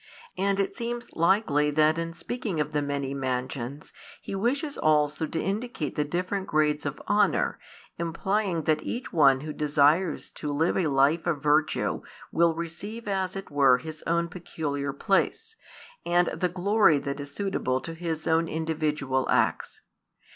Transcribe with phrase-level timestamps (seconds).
[0.35, 5.39] And it seems likely that in speaking of the many mansions He wishes also to
[5.39, 7.59] indicate the different grades of honour,
[7.99, 12.01] implying that each one who desires to live a life of virtue
[12.31, 15.55] will receive as it were his own peculiar place,
[16.03, 19.81] and the glory that is suitable to his own individual acts.